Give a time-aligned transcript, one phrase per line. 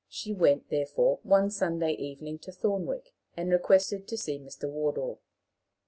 [0.09, 4.67] She went, therefore, one Sunday evening, to Thornwick, and requested to see Mr.
[4.67, 5.19] Wardour.